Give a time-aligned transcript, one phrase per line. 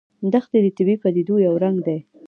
[0.33, 1.97] دښتې د طبیعي پدیدو یو رنګ دی.